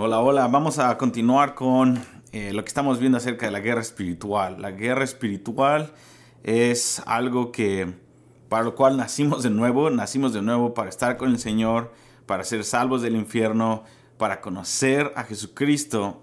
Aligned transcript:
Hola, 0.00 0.20
hola, 0.20 0.46
vamos 0.46 0.78
a 0.78 0.96
continuar 0.96 1.56
con 1.56 2.00
eh, 2.30 2.52
lo 2.52 2.62
que 2.62 2.68
estamos 2.68 3.00
viendo 3.00 3.18
acerca 3.18 3.46
de 3.46 3.52
la 3.52 3.58
guerra 3.58 3.80
espiritual. 3.80 4.62
La 4.62 4.70
guerra 4.70 5.02
espiritual 5.02 5.92
es 6.44 7.02
algo 7.04 7.50
que 7.50 7.94
para 8.48 8.62
lo 8.62 8.76
cual 8.76 8.96
nacimos 8.96 9.42
de 9.42 9.50
nuevo, 9.50 9.90
nacimos 9.90 10.32
de 10.32 10.40
nuevo 10.40 10.72
para 10.72 10.88
estar 10.88 11.16
con 11.16 11.30
el 11.30 11.40
Señor, 11.40 11.92
para 12.26 12.44
ser 12.44 12.62
salvos 12.62 13.02
del 13.02 13.16
infierno, 13.16 13.82
para 14.18 14.40
conocer 14.40 15.12
a 15.16 15.24
Jesucristo, 15.24 16.22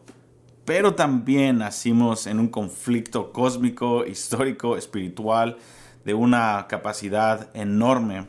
pero 0.64 0.96
también 0.96 1.58
nacimos 1.58 2.28
en 2.28 2.40
un 2.40 2.48
conflicto 2.48 3.34
cósmico, 3.34 4.06
histórico, 4.06 4.78
espiritual, 4.78 5.58
de 6.06 6.14
una 6.14 6.68
capacidad 6.70 7.54
enorme. 7.54 8.26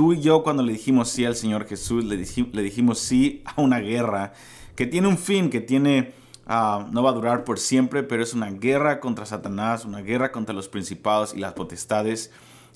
Tú 0.00 0.14
y 0.14 0.20
yo 0.22 0.42
cuando 0.42 0.62
le 0.62 0.72
dijimos 0.72 1.10
sí 1.10 1.26
al 1.26 1.36
Señor 1.36 1.66
Jesús, 1.66 2.06
le, 2.06 2.16
dijimos 2.16 2.98
sí 2.98 3.42
a 3.44 3.60
una 3.60 3.80
guerra 3.80 4.32
que 4.74 4.86
tiene 4.86 5.08
un 5.08 5.18
fin, 5.18 5.50
que 5.50 5.60
tiene, 5.60 6.14
ah, 6.46 6.88
no 6.90 7.02
va 7.02 7.10
a 7.10 7.12
durar 7.12 7.44
por 7.44 7.58
siempre, 7.58 8.02
pero 8.02 8.22
es 8.22 8.32
una 8.32 8.50
guerra 8.50 8.98
contra 8.98 9.26
Satanás, 9.26 9.84
una 9.84 10.00
guerra 10.00 10.32
contra 10.32 10.54
los 10.54 10.70
principados 10.70 11.34
y 11.34 11.38
las 11.38 11.52
potestades. 11.52 12.30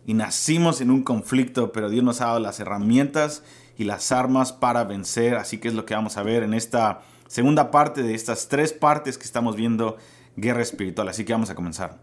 Y 0.05 0.13
nacimos 0.13 0.83
en 0.83 0.91
un 0.91 1.03
conflicto, 1.03 1.73
pero 1.73 1.89
Dios 1.89 2.05
nos 2.05 2.21
ha 2.21 2.27
dado 2.27 2.41
las 2.41 2.61
herramientas 2.61 3.43
y 3.79 3.85
las 3.85 4.13
armas 4.13 4.53
para 4.53 4.85
vencer. 4.85 5.37
Así 5.37 5.57
que 5.57 5.69
es 5.69 5.75
lo 5.75 5.87
que 5.87 5.95
vamos 5.95 6.19
a 6.19 6.23
ver 6.23 6.43
en 6.43 6.53
esta 6.53 7.01
segunda 7.27 7.71
parte 7.71 8.03
de 8.03 8.15
estas 8.15 8.49
tres 8.49 8.75
partes 8.75 9.17
que 9.17 9.25
estamos 9.25 9.57
viendo, 9.57 9.97
guerra 10.37 10.61
espiritual. 10.61 11.09
Así 11.09 11.25
que 11.25 11.33
vamos 11.33 11.49
a 11.49 11.55
comenzar. 11.55 12.01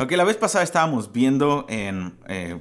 Ok, 0.00 0.12
la 0.12 0.22
vez 0.22 0.36
pasada 0.36 0.62
estábamos 0.62 1.12
viendo 1.12 1.66
en 1.68 2.16
eh, 2.28 2.56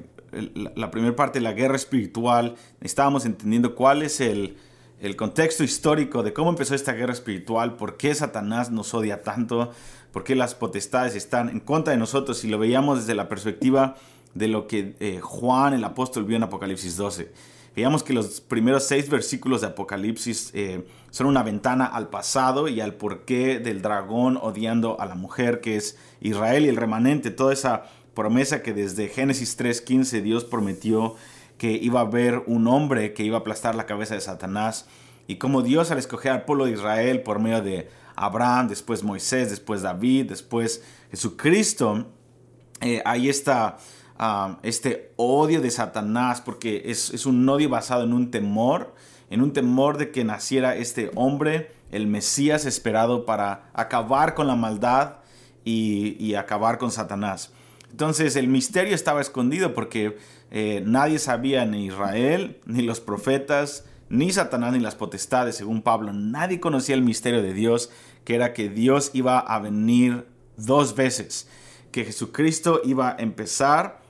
la, 0.76 0.90
primera 0.90 1.16
parte 1.16 1.38
de 1.38 1.44
la 1.44 1.54
guerra 1.54 1.76
espiritual, 1.76 2.56
estábamos 2.82 3.28
entendiendo 3.28 3.76
cuál 3.76 4.02
es 4.02 4.22
el, 4.22 4.58
contexto 5.16 5.64
histórico 5.64 6.24
de 6.24 6.34
cómo 6.34 6.50
empezó 6.50 6.74
esta 6.74 6.94
guerra 6.94 7.14
espiritual, 7.14 7.76
por 7.76 7.96
qué 7.96 8.16
Satanás 8.16 8.72
nos 8.72 8.92
odia 8.96 9.22
tanto, 9.22 9.72
por 10.12 10.24
qué 10.24 10.36
las 10.36 10.56
potestades 10.56 11.14
están 11.14 11.50
en 11.50 11.60
contra 11.60 11.94
de 11.94 12.00
nosotros 12.00 12.44
y 12.44 12.48
lo 12.48 12.58
veíamos 12.58 13.02
desde 13.02 13.14
la 13.14 13.30
perspectiva 13.30 13.98
de 14.34 14.48
lo 14.48 14.66
que 14.66 14.96
eh, 15.00 15.20
Juan 15.22 15.76
el 15.76 15.84
apóstol 15.84 16.26
vio 16.26 16.38
en 16.38 16.44
Apocalipsis 16.44 16.98
12. 16.98 17.32
Veíamos 17.78 18.02
que 18.02 18.12
los 18.12 18.42
primeros 18.42 18.86
seis 18.86 19.08
versículos 19.08 19.62
de 19.62 19.68
Apocalipsis 19.68 20.50
eh, 20.56 20.88
son 21.12 21.28
una 21.28 21.44
ventana 21.44 21.86
al 21.86 22.10
pasado 22.10 22.68
y 22.68 22.82
al 22.82 22.96
porqué 22.96 23.60
del 23.60 23.84
dragón 23.84 24.40
odiando 24.42 25.00
a 25.00 25.06
la 25.06 25.14
mujer, 25.14 25.62
que 25.62 25.76
es 25.76 25.96
Israel 26.20 26.66
y 26.66 26.70
el 26.70 26.76
remanente, 26.76 27.30
toda 27.30 27.54
esa 27.54 27.84
promesa 28.16 28.64
que 28.64 28.74
desde 28.74 29.10
Génesis 29.10 29.60
3.15 29.60 30.24
Dios 30.24 30.44
prometió 30.44 31.18
que 31.60 31.74
iba 31.74 32.00
a 32.00 32.06
haber 32.06 32.42
un 32.48 32.68
hombre 32.68 33.14
que 33.14 33.24
iba 33.24 33.38
a 33.38 33.42
aplastar 33.42 33.76
la 33.76 33.86
cabeza 33.86 34.16
de 34.16 34.22
Satanás. 34.22 34.88
Y 35.28 35.36
como 35.36 35.62
Dios 35.62 35.92
al 35.92 36.00
escoger 36.00 36.32
al 36.32 36.46
pueblo 36.46 36.66
de 36.66 36.72
Israel 36.72 37.22
por 37.22 37.38
medio 37.38 37.62
de 37.62 37.92
Abraham, 38.16 38.70
después 38.70 39.04
Moisés, 39.04 39.52
después 39.52 39.84
David, 39.84 40.30
después 40.30 40.84
Jesucristo, 41.12 42.08
eh, 42.82 43.04
ahí 43.06 43.30
este 44.64 45.14
odio 45.16 45.62
de 45.62 45.70
Satanás, 45.70 46.42
porque 46.42 46.84
es, 46.86 47.26
un 47.26 47.48
odio 47.48 47.70
basado 47.70 48.04
en 48.04 48.14
un 48.14 48.32
temor, 48.32 48.94
en 49.30 49.42
un 49.42 49.54
temor 49.54 49.98
de 49.98 50.12
que 50.12 50.24
naciera 50.24 50.76
este 50.76 51.12
hombre, 51.16 51.72
el 51.92 52.08
Mesías 52.08 52.66
esperado 52.66 53.26
para 53.26 53.70
acabar 53.74 54.34
con 54.34 54.48
la 54.48 54.56
maldad 54.56 55.18
y, 55.64 56.34
acabar 56.36 56.78
con 56.78 56.92
Satanás. 56.92 57.52
Entonces 57.92 58.36
el 58.36 58.48
misterio 58.48 58.94
estaba 58.96 59.22
escondido 59.22 59.74
porque 59.74 60.18
eh, 60.52 60.84
nadie 60.86 61.20
sabía, 61.20 61.66
ni 61.66 61.86
Israel, 61.86 62.60
ni 62.66 62.82
los 62.82 63.00
profetas, 63.00 63.86
ni 64.10 64.32
Satanás, 64.32 64.74
ni 64.74 64.80
las 64.80 64.96
potestades, 64.96 65.56
según 65.56 65.82
Pablo. 65.82 66.14
Nadie 66.14 66.60
conocía 66.60 66.96
el 66.96 67.02
misterio 67.02 67.42
de 67.42 67.54
Dios, 67.54 67.92
que 68.24 68.36
era 68.36 68.54
que 68.54 68.70
Dios 68.70 69.12
iba 69.14 69.40
a 69.40 69.60
venir 69.60 70.28
dos 70.58 70.96
veces, 70.96 71.48
que 71.92 72.06
Jesucristo 72.06 72.82
iba 72.84 73.10
a 73.10 73.16
empezar 73.20 74.02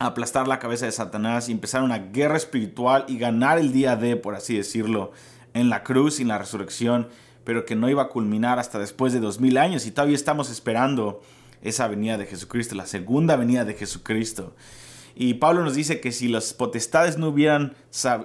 aplastar 0.00 0.48
la 0.48 0.58
cabeza 0.58 0.86
de 0.86 0.92
Satanás 0.92 1.48
y 1.48 1.52
empezar 1.52 1.82
una 1.82 1.98
guerra 1.98 2.38
espiritual 2.38 3.04
y 3.06 3.18
ganar 3.18 3.58
el 3.58 3.70
día 3.70 3.96
de, 3.96 4.16
por 4.16 4.34
así 4.34 4.56
decirlo, 4.56 5.12
en 5.52 5.68
la 5.68 5.84
cruz 5.84 6.18
y 6.18 6.22
en 6.22 6.28
la 6.28 6.38
resurrección, 6.38 7.08
pero 7.44 7.66
que 7.66 7.76
no 7.76 7.88
iba 7.88 8.02
a 8.02 8.08
culminar 8.08 8.58
hasta 8.58 8.78
después 8.78 9.12
de 9.12 9.20
dos 9.20 9.40
mil 9.40 9.58
años 9.58 9.86
y 9.86 9.90
todavía 9.90 10.16
estamos 10.16 10.50
esperando 10.50 11.20
esa 11.62 11.86
venida 11.86 12.16
de 12.16 12.24
Jesucristo, 12.24 12.74
la 12.74 12.86
segunda 12.86 13.36
venida 13.36 13.66
de 13.66 13.74
Jesucristo. 13.74 14.54
Y 15.14 15.34
Pablo 15.34 15.62
nos 15.64 15.74
dice 15.74 16.00
que 16.00 16.12
si 16.12 16.28
las 16.28 16.54
potestades 16.54 17.18
no 17.18 17.28
hubieran, 17.28 17.74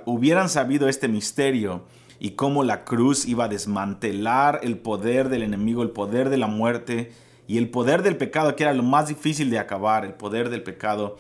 hubieran 0.06 0.47
sabido 0.47 0.88
este 0.88 1.09
misterio 1.09 1.84
y 2.22 2.31
cómo 2.31 2.64
la 2.64 2.85
cruz 2.85 3.25
iba 3.25 3.46
a 3.46 3.50
desmantelar 3.50 4.62
el 4.64 4.78
poder 4.78 5.28
del 5.28 5.44
enemigo, 5.44 5.84
el 5.84 5.90
poder 5.90 6.30
de 6.30 6.38
la 6.38 6.47
muerte 6.47 7.12
y 7.47 7.58
el 7.58 7.69
poder 7.69 8.02
del 8.02 8.16
pecado, 8.16 8.56
que 8.56 8.64
era 8.64 8.74
lo 8.74 8.84
más 8.84 9.09
difícil 9.09 9.50
de 9.50 9.59
acabar, 9.59 10.06
el 10.06 10.14
poder 10.14 10.50
del 10.50 10.64
pecado, 10.64 11.18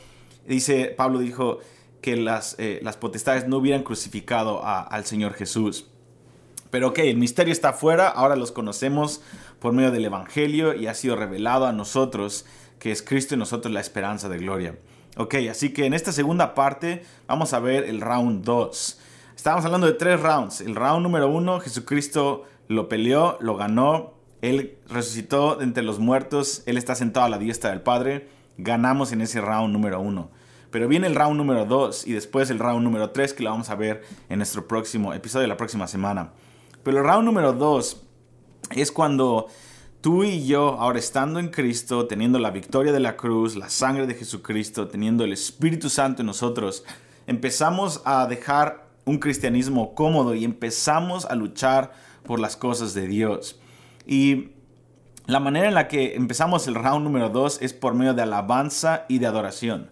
Dice, 0.47 0.93
Pablo 0.95 1.19
dijo 1.19 1.59
que 2.01 2.15
las, 2.15 2.55
eh, 2.59 2.79
las 2.83 2.97
potestades 2.97 3.47
no 3.47 3.57
hubieran 3.57 3.83
crucificado 3.83 4.61
al 4.63 5.05
Señor 5.05 5.33
Jesús. 5.33 5.87
Pero 6.69 6.89
ok, 6.89 6.99
el 6.99 7.17
misterio 7.17 7.51
está 7.51 7.69
afuera, 7.69 8.07
ahora 8.09 8.35
los 8.35 8.51
conocemos 8.51 9.21
por 9.59 9.73
medio 9.73 9.91
del 9.91 10.05
Evangelio 10.05 10.73
y 10.75 10.87
ha 10.87 10.93
sido 10.93 11.15
revelado 11.15 11.65
a 11.65 11.71
nosotros 11.71 12.45
que 12.79 12.91
es 12.91 13.01
Cristo 13.01 13.35
y 13.35 13.37
nosotros 13.37 13.73
la 13.73 13.79
esperanza 13.79 14.29
de 14.29 14.37
gloria. 14.37 14.77
Ok, 15.17 15.35
así 15.49 15.71
que 15.71 15.85
en 15.85 15.93
esta 15.93 16.11
segunda 16.11 16.53
parte 16.53 17.03
vamos 17.27 17.53
a 17.53 17.59
ver 17.59 17.85
el 17.85 18.01
round 18.01 18.43
2. 18.43 18.99
Estábamos 19.35 19.65
hablando 19.65 19.87
de 19.87 19.93
tres 19.93 20.19
rounds. 20.19 20.61
El 20.61 20.75
round 20.75 21.01
número 21.01 21.29
uno, 21.29 21.59
Jesucristo 21.59 22.43
lo 22.67 22.89
peleó, 22.89 23.37
lo 23.39 23.55
ganó, 23.55 24.13
Él 24.41 24.77
resucitó 24.89 25.55
de 25.55 25.63
entre 25.63 25.83
los 25.83 25.99
muertos, 25.99 26.63
Él 26.65 26.77
está 26.77 26.95
sentado 26.95 27.25
a 27.25 27.29
la 27.29 27.37
diestra 27.37 27.69
del 27.69 27.81
Padre 27.81 28.27
ganamos 28.57 29.11
en 29.11 29.21
ese 29.21 29.41
round 29.41 29.73
número 29.73 29.99
uno. 29.99 30.29
Pero 30.71 30.87
viene 30.87 31.07
el 31.07 31.15
round 31.15 31.37
número 31.37 31.65
dos 31.65 32.05
y 32.05 32.13
después 32.13 32.49
el 32.49 32.59
round 32.59 32.83
número 32.83 33.11
tres 33.11 33.33
que 33.33 33.43
lo 33.43 33.51
vamos 33.51 33.69
a 33.69 33.75
ver 33.75 34.03
en 34.29 34.37
nuestro 34.37 34.67
próximo 34.67 35.13
episodio 35.13 35.43
de 35.43 35.47
la 35.47 35.57
próxima 35.57 35.87
semana. 35.87 36.31
Pero 36.83 36.97
el 36.97 37.03
round 37.03 37.25
número 37.25 37.53
dos 37.53 38.03
es 38.71 38.91
cuando 38.91 39.47
tú 40.01 40.23
y 40.23 40.45
yo, 40.45 40.77
ahora 40.79 40.99
estando 40.99 41.39
en 41.39 41.47
Cristo, 41.47 42.07
teniendo 42.07 42.39
la 42.39 42.51
victoria 42.51 42.91
de 42.91 42.99
la 42.99 43.15
cruz, 43.15 43.55
la 43.55 43.69
sangre 43.69 44.05
de 44.05 44.15
Jesucristo, 44.15 44.87
teniendo 44.87 45.23
el 45.23 45.33
Espíritu 45.33 45.89
Santo 45.89 46.21
en 46.21 46.27
nosotros, 46.27 46.83
empezamos 47.25 48.01
a 48.05 48.27
dejar 48.27 48.85
un 49.05 49.19
cristianismo 49.19 49.95
cómodo 49.95 50.35
y 50.35 50.43
empezamos 50.43 51.25
a 51.25 51.35
luchar 51.35 51.93
por 52.23 52.39
las 52.39 52.55
cosas 52.57 52.93
de 52.93 53.07
Dios. 53.07 53.59
Y 54.05 54.49
la 55.27 55.39
manera 55.39 55.67
en 55.67 55.73
la 55.73 55.87
que 55.87 56.15
empezamos 56.15 56.67
el 56.67 56.75
round 56.75 57.03
número 57.03 57.29
2 57.29 57.59
es 57.61 57.73
por 57.73 57.95
medio 57.95 58.13
de 58.13 58.21
alabanza 58.21 59.05
y 59.09 59.17
de 59.17 59.25
adoración. 59.25 59.89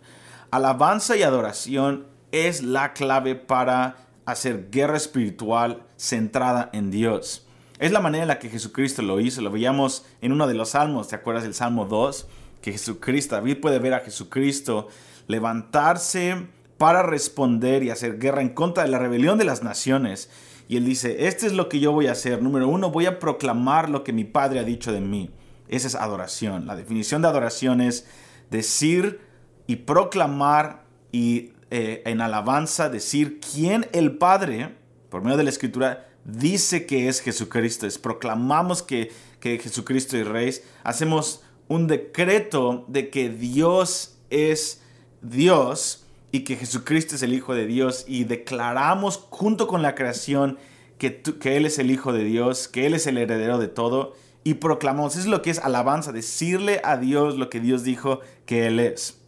Alabanza 0.51 1.17
y 1.17 1.23
adoración 1.23 2.05
es 2.31 2.61
la 2.61 2.93
clave 2.93 3.33
para 3.33 3.95
hacer 4.25 4.69
guerra 4.69 4.97
espiritual 4.97 5.81
centrada 5.97 6.69
en 6.71 6.91
Dios. 6.91 7.47
Es 7.79 7.91
la 7.91 7.99
manera 7.99 8.23
en 8.23 8.27
la 8.27 8.37
que 8.37 8.49
Jesucristo 8.49 9.01
lo 9.01 9.19
hizo. 9.19 9.41
Lo 9.41 9.49
veíamos 9.49 10.05
en 10.21 10.31
uno 10.31 10.45
de 10.45 10.53
los 10.53 10.69
salmos, 10.69 11.07
¿te 11.07 11.15
acuerdas 11.15 11.43
del 11.43 11.55
Salmo 11.55 11.85
2? 11.85 12.27
Que 12.61 12.71
Jesucristo, 12.71 13.35
David 13.35 13.59
puede 13.59 13.79
ver 13.79 13.95
a 13.95 14.01
Jesucristo 14.01 14.87
levantarse 15.27 16.47
para 16.77 17.01
responder 17.01 17.81
y 17.81 17.89
hacer 17.89 18.19
guerra 18.19 18.41
en 18.41 18.49
contra 18.49 18.83
de 18.83 18.89
la 18.89 18.99
rebelión 18.99 19.39
de 19.39 19.45
las 19.45 19.63
naciones 19.63 20.29
y 20.67 20.77
él 20.77 20.85
dice, 20.85 21.27
este 21.27 21.45
es 21.45 21.53
lo 21.53 21.69
que 21.69 21.79
yo 21.79 21.91
voy 21.91 22.07
a 22.07 22.13
hacer. 22.13 22.41
Número 22.41 22.67
uno, 22.67 22.89
voy 22.89 23.05
a 23.05 23.19
proclamar 23.19 23.89
lo 23.89 24.03
que 24.03 24.13
mi 24.13 24.23
Padre 24.23 24.59
ha 24.59 24.63
dicho 24.63 24.91
de 24.91 25.01
mí. 25.01 25.29
Esa 25.67 25.87
es 25.87 25.95
adoración. 25.95 26.65
La 26.67 26.75
definición 26.75 27.21
de 27.21 27.27
adoración 27.27 27.81
es 27.81 28.07
decir 28.49 29.19
y 29.67 29.77
proclamar 29.77 30.85
y 31.11 31.51
eh, 31.71 32.03
en 32.05 32.21
alabanza 32.21 32.89
decir 32.89 33.39
quién 33.39 33.87
el 33.93 34.17
Padre, 34.17 34.75
por 35.09 35.21
medio 35.23 35.37
de 35.37 35.43
la 35.43 35.49
Escritura, 35.49 36.07
dice 36.23 36.85
que 36.85 37.07
es 37.07 37.19
Jesucristo. 37.21 37.85
Es 37.85 37.97
proclamamos 37.97 38.81
que, 38.83 39.11
que 39.39 39.59
Jesucristo 39.59 40.17
es 40.17 40.27
Rey. 40.27 40.53
Hacemos 40.83 41.43
un 41.67 41.87
decreto 41.87 42.85
de 42.87 43.09
que 43.09 43.29
Dios 43.29 44.17
es 44.29 44.81
Dios 45.21 46.02
y 46.33 46.43
que 46.43 46.55
Jesucristo 46.55 47.13
es 47.13 47.21
el 47.21 47.31
Hijo 47.31 47.53
de 47.53 47.67
Dios 47.67 48.05
y 48.07 48.23
declaramos 48.23 49.27
junto 49.29 49.67
con 49.67 49.83
la 49.83 49.93
creación 49.93 50.57
que, 50.97 51.21
que 51.21 51.57
Él 51.57 51.67
es 51.67 51.77
el 51.77 51.91
Hijo 51.91 52.11
de 52.11 52.23
Dios, 52.23 52.67
que 52.67 52.87
Él 52.87 52.95
es 52.95 53.05
el 53.05 53.19
heredero 53.19 53.59
de 53.59 53.67
todo 53.67 54.15
y 54.43 54.55
proclamamos, 54.55 55.15
es 55.15 55.27
lo 55.27 55.43
que 55.43 55.51
es 55.51 55.59
alabanza, 55.59 56.11
decirle 56.11 56.81
a 56.83 56.97
Dios 56.97 57.37
lo 57.37 57.51
que 57.51 57.59
Dios 57.59 57.83
dijo 57.83 58.21
que 58.47 58.65
Él 58.65 58.79
es. 58.79 59.21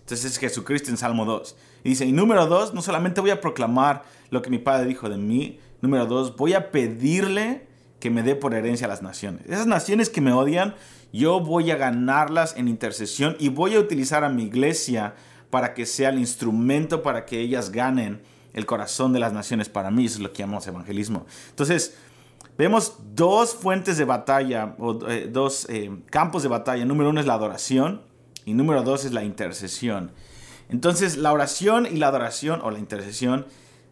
Entonces 0.00 0.32
es 0.32 0.38
Jesucristo 0.38 0.90
en 0.90 0.96
Salmo 0.96 1.26
2. 1.26 1.56
Y 1.84 1.90
dice, 1.90 2.06
y 2.06 2.12
número 2.12 2.46
2, 2.46 2.74
no 2.74 2.82
solamente 2.82 3.20
voy 3.20 3.30
a 3.30 3.40
proclamar 3.40 4.02
lo 4.30 4.42
que 4.42 4.50
mi 4.50 4.58
Padre 4.58 4.86
dijo 4.86 5.08
de 5.08 5.18
mí, 5.18 5.60
número 5.80 6.06
2, 6.06 6.36
voy 6.36 6.54
a 6.54 6.72
pedirle 6.72 7.68
que 8.00 8.10
me 8.10 8.24
dé 8.24 8.34
por 8.34 8.52
herencia 8.52 8.88
a 8.88 8.90
las 8.90 9.00
naciones. 9.00 9.42
Esas 9.46 9.68
naciones 9.68 10.10
que 10.10 10.20
me 10.20 10.32
odian, 10.32 10.74
yo 11.12 11.38
voy 11.38 11.70
a 11.70 11.76
ganarlas 11.76 12.56
en 12.56 12.66
intercesión 12.66 13.36
y 13.38 13.48
voy 13.48 13.76
a 13.76 13.78
utilizar 13.78 14.24
a 14.24 14.28
mi 14.28 14.42
iglesia 14.42 15.14
para 15.50 15.74
que 15.74 15.86
sea 15.86 16.10
el 16.10 16.18
instrumento 16.18 17.02
para 17.02 17.24
que 17.24 17.40
ellas 17.40 17.70
ganen 17.70 18.22
el 18.52 18.66
corazón 18.66 19.12
de 19.12 19.20
las 19.20 19.32
naciones. 19.32 19.68
Para 19.68 19.90
mí 19.90 20.06
eso 20.06 20.16
es 20.16 20.22
lo 20.22 20.32
que 20.32 20.42
llamamos 20.42 20.66
evangelismo. 20.66 21.26
Entonces, 21.50 21.96
vemos 22.56 22.94
dos 23.14 23.54
fuentes 23.54 23.98
de 23.98 24.04
batalla 24.04 24.74
o 24.78 25.08
eh, 25.08 25.28
dos 25.30 25.66
eh, 25.68 25.90
campos 26.10 26.42
de 26.42 26.48
batalla. 26.48 26.84
Número 26.84 27.10
uno 27.10 27.20
es 27.20 27.26
la 27.26 27.34
adoración 27.34 28.02
y 28.44 28.54
número 28.54 28.82
dos 28.82 29.04
es 29.04 29.12
la 29.12 29.24
intercesión. 29.24 30.12
Entonces, 30.68 31.16
la 31.16 31.32
oración 31.32 31.86
y 31.86 31.96
la 31.96 32.08
adoración 32.08 32.60
o 32.62 32.70
la 32.70 32.78
intercesión 32.78 33.46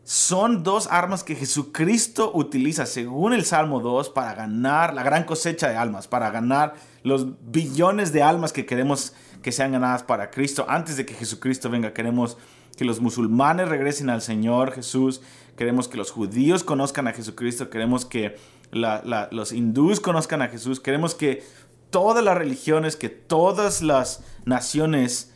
son 0.04 0.62
dos 0.62 0.86
armas 0.90 1.24
que 1.24 1.34
Jesucristo 1.34 2.30
utiliza, 2.34 2.84
según 2.84 3.32
el 3.32 3.44
Salmo 3.44 3.80
2, 3.80 4.10
para 4.10 4.34
ganar 4.34 4.92
la 4.92 5.02
gran 5.02 5.24
cosecha 5.24 5.68
de 5.68 5.76
almas, 5.76 6.08
para 6.08 6.30
ganar 6.30 6.74
los 7.02 7.26
billones 7.50 8.12
de 8.12 8.22
almas 8.22 8.52
que 8.52 8.66
queremos 8.66 9.14
que 9.44 9.52
sean 9.52 9.72
ganadas 9.72 10.02
para 10.02 10.30
Cristo. 10.30 10.64
Antes 10.68 10.96
de 10.96 11.04
que 11.04 11.12
Jesucristo 11.12 11.68
venga, 11.68 11.92
queremos 11.92 12.38
que 12.78 12.86
los 12.86 13.00
musulmanes 13.00 13.68
regresen 13.68 14.08
al 14.08 14.22
Señor 14.22 14.72
Jesús, 14.72 15.20
queremos 15.54 15.86
que 15.86 15.98
los 15.98 16.10
judíos 16.10 16.64
conozcan 16.64 17.06
a 17.08 17.12
Jesucristo, 17.12 17.68
queremos 17.68 18.06
que 18.06 18.36
los 18.72 19.52
hindúes 19.52 20.00
conozcan 20.00 20.40
a 20.40 20.48
Jesús, 20.48 20.80
queremos 20.80 21.14
que 21.14 21.44
todas 21.90 22.24
las 22.24 22.38
religiones, 22.38 22.96
que 22.96 23.10
todas 23.10 23.82
las 23.82 24.24
naciones, 24.46 25.30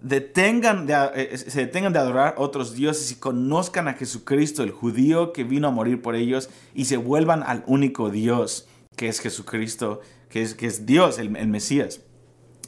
detengan 0.00 0.86
de, 0.86 0.94
eh, 0.94 1.28
eh, 1.32 1.38
se 1.38 1.60
detengan 1.62 1.92
de 1.92 1.98
adorar 1.98 2.36
otros 2.38 2.74
dioses 2.74 3.10
y 3.10 3.16
conozcan 3.16 3.88
a 3.88 3.94
Jesucristo, 3.94 4.62
el 4.62 4.70
judío 4.70 5.32
que 5.32 5.42
vino 5.42 5.66
a 5.66 5.72
morir 5.72 6.00
por 6.00 6.14
ellos, 6.14 6.50
y 6.72 6.84
se 6.84 6.98
vuelvan 6.98 7.42
al 7.42 7.64
único 7.66 8.10
Dios, 8.10 8.68
que 8.96 9.08
es 9.08 9.18
Jesucristo, 9.18 10.02
que 10.28 10.42
es, 10.42 10.54
que 10.54 10.66
es 10.66 10.86
Dios, 10.86 11.18
el, 11.18 11.30
Mesías. 11.48 12.00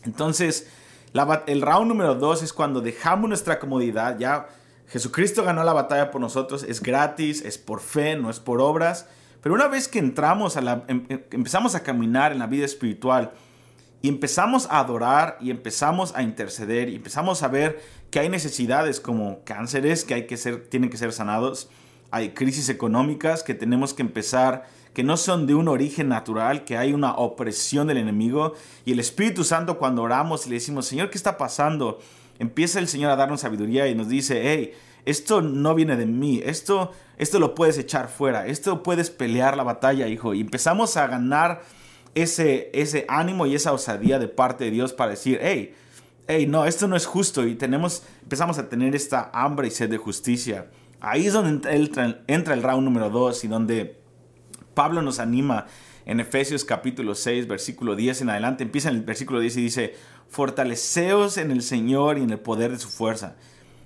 Entonces, 0.04 0.68
el 1.46 1.62
round 1.62 1.88
número 1.88 2.14
dos 2.14 2.42
es 2.42 2.52
cuando 2.52 2.80
dejamos 2.80 3.28
nuestra 3.28 3.58
comodidad, 3.58 4.18
ya 4.18 4.48
Jesucristo 4.88 5.44
ganó 5.44 5.62
la 5.64 5.72
batalla 5.72 6.10
por 6.10 6.20
nosotros, 6.20 6.62
es 6.62 6.82
gratis, 6.82 7.44
es 7.44 7.58
por 7.58 7.80
fe, 7.80 8.16
no 8.16 8.30
es 8.30 8.40
por 8.40 8.60
obras, 8.60 9.06
pero 9.42 9.54
una 9.54 9.68
vez 9.68 9.88
que 9.88 9.98
entramos 9.98 10.56
a 10.56 10.60
la, 10.60 10.84
em, 10.88 11.06
em, 11.08 11.22
empezamos 11.30 11.74
a 11.74 11.82
caminar 11.82 12.32
en 12.32 12.38
la 12.38 12.46
vida 12.46 12.64
espiritual, 12.64 13.32
y 14.02 14.08
empezamos 14.08 14.66
a 14.70 14.78
adorar 14.78 15.36
y 15.40 15.50
empezamos 15.50 16.14
a 16.14 16.22
interceder 16.22 16.88
y 16.88 16.96
empezamos 16.96 17.42
a 17.42 17.48
ver 17.48 17.82
que 18.10 18.18
hay 18.18 18.28
necesidades 18.28 18.98
como 18.98 19.44
cánceres 19.44 20.04
que, 20.04 20.14
hay 20.14 20.26
que 20.26 20.36
ser, 20.36 20.68
tienen 20.68 20.90
que 20.90 20.96
ser 20.96 21.12
sanados, 21.12 21.68
hay 22.10 22.30
crisis 22.30 22.68
económicas 22.68 23.42
que 23.42 23.54
tenemos 23.54 23.92
que 23.94 24.02
empezar, 24.02 24.66
que 24.92 25.02
no 25.04 25.16
son 25.16 25.46
de 25.46 25.54
un 25.54 25.68
origen 25.68 26.08
natural, 26.08 26.64
que 26.64 26.76
hay 26.76 26.92
una 26.92 27.14
opresión 27.14 27.86
del 27.86 27.98
enemigo 27.98 28.54
y 28.84 28.92
el 28.92 29.00
Espíritu 29.00 29.44
Santo 29.44 29.78
cuando 29.78 30.02
oramos 30.02 30.46
y 30.46 30.50
le 30.50 30.56
decimos, 30.56 30.86
Señor, 30.86 31.10
¿qué 31.10 31.18
está 31.18 31.38
pasando? 31.38 31.98
Empieza 32.38 32.78
el 32.78 32.88
Señor 32.88 33.10
a 33.10 33.16
darnos 33.16 33.42
sabiduría 33.42 33.86
y 33.88 33.94
nos 33.94 34.08
dice, 34.08 34.40
hey, 34.42 34.72
esto 35.04 35.42
no 35.42 35.74
viene 35.74 35.96
de 35.96 36.06
mí, 36.06 36.40
esto, 36.44 36.92
esto 37.16 37.38
lo 37.38 37.54
puedes 37.54 37.78
echar 37.78 38.08
fuera, 38.08 38.46
esto 38.46 38.82
puedes 38.82 39.10
pelear 39.10 39.56
la 39.56 39.62
batalla, 39.62 40.08
hijo. 40.08 40.34
Y 40.34 40.40
empezamos 40.40 40.96
a 40.96 41.06
ganar 41.06 41.62
ese, 42.14 42.70
ese 42.74 43.06
ánimo 43.08 43.46
y 43.46 43.54
esa 43.54 43.72
osadía 43.72 44.18
de 44.18 44.28
parte 44.28 44.64
de 44.64 44.70
Dios 44.70 44.92
para 44.92 45.12
decir, 45.12 45.38
hey, 45.40 45.74
hey, 46.26 46.46
no, 46.46 46.64
esto 46.64 46.86
no 46.88 46.96
es 46.96 47.06
justo 47.06 47.46
y 47.46 47.54
tenemos, 47.54 48.02
empezamos 48.22 48.58
a 48.58 48.68
tener 48.68 48.94
esta 48.94 49.30
hambre 49.32 49.68
y 49.68 49.70
sed 49.70 49.90
de 49.90 49.96
justicia. 49.96 50.70
Ahí 51.00 51.26
es 51.26 51.32
donde 51.32 51.74
entra, 51.74 52.22
entra 52.26 52.54
el 52.54 52.62
round 52.62 52.84
número 52.84 53.10
2 53.10 53.44
y 53.44 53.48
donde 53.48 53.99
Pablo 54.74 55.02
nos 55.02 55.18
anima 55.18 55.66
en 56.06 56.20
Efesios 56.20 56.64
capítulo 56.64 57.14
6, 57.14 57.46
versículo 57.48 57.96
10 57.96 58.22
en 58.22 58.30
adelante. 58.30 58.64
Empieza 58.64 58.88
en 58.88 58.96
el 58.96 59.02
versículo 59.02 59.40
10 59.40 59.56
y 59.56 59.62
dice, 59.62 59.94
fortaleceos 60.28 61.36
en 61.36 61.50
el 61.50 61.62
Señor 61.62 62.18
y 62.18 62.22
en 62.22 62.30
el 62.30 62.40
poder 62.40 62.72
de 62.72 62.78
su 62.78 62.88
fuerza. 62.88 63.36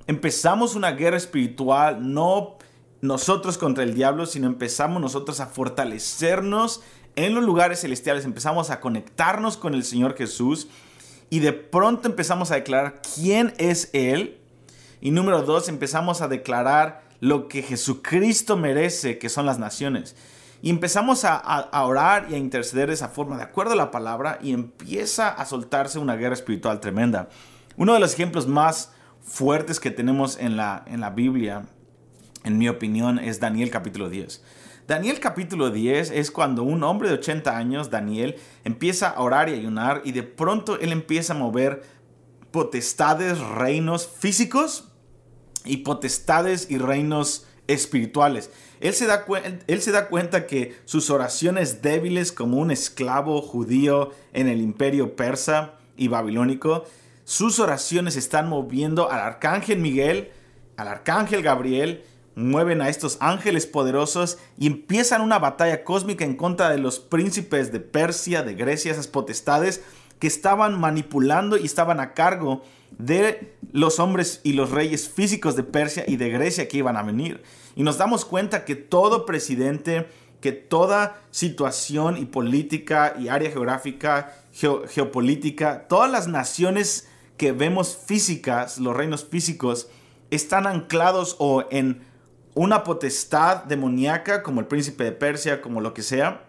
Empezamos 0.06 0.74
una 0.74 0.92
guerra 0.92 1.16
espiritual, 1.16 2.12
no 2.12 2.58
nosotros 3.00 3.58
contra 3.58 3.84
el 3.84 3.94
diablo, 3.94 4.26
sino 4.26 4.46
empezamos 4.46 5.00
nosotros 5.00 5.40
a 5.40 5.46
fortalecernos 5.46 6.82
en 7.16 7.34
los 7.34 7.44
lugares 7.44 7.80
celestiales 7.80 8.24
empezamos 8.24 8.70
a 8.70 8.80
conectarnos 8.80 9.56
con 9.56 9.74
el 9.74 9.84
Señor 9.84 10.16
Jesús 10.16 10.68
y 11.30 11.38
de 11.38 11.52
pronto 11.52 12.08
empezamos 12.08 12.50
a 12.50 12.56
declarar 12.56 13.02
quién 13.14 13.54
es 13.58 13.90
Él. 13.92 14.40
Y 15.00 15.10
número 15.12 15.42
dos, 15.42 15.68
empezamos 15.68 16.22
a 16.22 16.28
declarar 16.28 17.04
lo 17.20 17.46
que 17.46 17.62
Jesucristo 17.62 18.56
merece, 18.56 19.18
que 19.18 19.28
son 19.28 19.46
las 19.46 19.58
naciones. 19.58 20.16
Y 20.64 20.70
empezamos 20.70 21.26
a, 21.26 21.68
orar 21.84 22.28
y 22.30 22.34
a 22.34 22.38
interceder 22.38 22.88
de 22.88 22.94
esa 22.94 23.10
forma, 23.10 23.36
de 23.36 23.42
acuerdo 23.42 23.74
a 23.74 23.76
la 23.76 23.90
palabra, 23.90 24.38
y 24.42 24.54
empieza 24.54 25.28
a 25.28 25.44
soltarse 25.44 25.98
una 25.98 26.16
guerra 26.16 26.32
espiritual 26.32 26.80
tremenda. 26.80 27.28
Uno 27.76 27.92
de 27.92 28.00
los 28.00 28.14
ejemplos 28.14 28.48
más 28.48 28.90
fuertes 29.22 29.78
que 29.78 29.90
tenemos 29.90 30.38
en 30.38 30.56
la, 30.56 30.82
en 30.86 31.02
la 31.02 31.10
Biblia, 31.10 31.66
en 32.44 32.56
mi 32.56 32.70
opinión, 32.70 33.18
es 33.18 33.40
Daniel 33.40 33.70
capítulo 33.70 34.08
10. 34.08 34.42
Daniel 34.88 35.20
capítulo 35.20 35.68
10 35.68 36.12
es 36.12 36.30
cuando 36.30 36.62
un 36.62 36.82
hombre 36.82 37.10
de 37.10 37.16
80 37.16 37.54
años, 37.54 37.90
Daniel, 37.90 38.36
empieza 38.64 39.10
a 39.10 39.20
orar 39.20 39.50
y 39.50 39.52
ayunar 39.52 40.00
y 40.02 40.12
de 40.12 40.22
pronto 40.22 40.80
él 40.80 40.92
empieza 40.92 41.34
a 41.34 41.36
mover 41.36 41.82
potestades, 42.52 43.38
reinos 43.38 44.08
físicos 44.08 44.90
y 45.66 45.78
potestades 45.78 46.70
y 46.70 46.78
reinos 46.78 47.46
espirituales. 47.66 48.50
Él 48.80 48.94
se, 48.94 49.06
da 49.06 49.24
él 49.66 49.82
se 49.82 49.92
da 49.92 50.08
cuenta 50.08 50.46
que 50.46 50.76
sus 50.84 51.10
oraciones 51.10 51.82
débiles 51.82 52.32
como 52.32 52.58
un 52.58 52.70
esclavo 52.70 53.40
judío 53.40 54.10
en 54.32 54.48
el 54.48 54.60
imperio 54.60 55.16
persa 55.16 55.74
y 55.96 56.08
babilónico, 56.08 56.84
sus 57.24 57.58
oraciones 57.58 58.16
están 58.16 58.48
moviendo 58.48 59.10
al 59.10 59.20
arcángel 59.20 59.78
Miguel, 59.78 60.30
al 60.76 60.88
arcángel 60.88 61.42
Gabriel 61.42 62.04
mueven 62.36 62.82
a 62.82 62.88
estos 62.88 63.16
ángeles 63.20 63.66
poderosos 63.66 64.38
y 64.58 64.66
empiezan 64.66 65.20
una 65.20 65.38
batalla 65.38 65.84
cósmica 65.84 66.24
en 66.24 66.36
contra 66.36 66.70
de 66.70 66.78
los 66.78 66.98
príncipes 66.98 67.72
de 67.72 67.80
Persia, 67.80 68.42
de 68.42 68.54
Grecia, 68.54 68.92
esas 68.92 69.06
potestades 69.06 69.82
estaban 70.26 70.78
manipulando 70.78 71.56
y 71.56 71.64
estaban 71.64 72.00
a 72.00 72.14
cargo 72.14 72.62
de 72.98 73.56
los 73.72 73.98
hombres 73.98 74.40
y 74.44 74.52
los 74.52 74.70
reyes 74.70 75.08
físicos 75.08 75.56
de 75.56 75.64
Persia 75.64 76.04
y 76.06 76.16
de 76.16 76.30
Grecia 76.30 76.68
que 76.68 76.78
iban 76.78 76.96
a 76.96 77.02
venir. 77.02 77.42
Y 77.76 77.82
nos 77.82 77.98
damos 77.98 78.24
cuenta 78.24 78.64
que 78.64 78.76
todo 78.76 79.26
presidente, 79.26 80.08
que 80.40 80.52
toda 80.52 81.22
situación 81.30 82.16
y 82.16 82.26
política 82.26 83.14
y 83.18 83.28
área 83.28 83.50
geográfica, 83.50 84.32
geopolítica, 84.52 85.88
todas 85.88 86.10
las 86.10 86.28
naciones 86.28 87.08
que 87.36 87.52
vemos 87.52 87.96
físicas, 88.06 88.78
los 88.78 88.96
reinos 88.96 89.24
físicos, 89.24 89.88
están 90.30 90.66
anclados 90.66 91.36
o 91.38 91.64
en 91.70 92.02
una 92.54 92.84
potestad 92.84 93.64
demoníaca 93.64 94.42
como 94.42 94.60
el 94.60 94.66
príncipe 94.66 95.04
de 95.04 95.12
Persia, 95.12 95.60
como 95.60 95.80
lo 95.80 95.92
que 95.92 96.02
sea, 96.02 96.44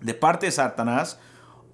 de 0.00 0.14
parte 0.14 0.46
de 0.46 0.52
Satanás, 0.52 1.18